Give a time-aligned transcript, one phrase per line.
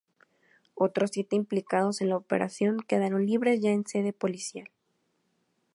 [0.73, 4.71] Otros siete implicados en la operación quedaron libres ya en sede policial.